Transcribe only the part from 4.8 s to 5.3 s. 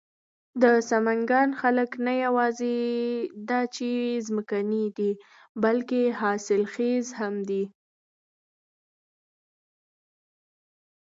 دي،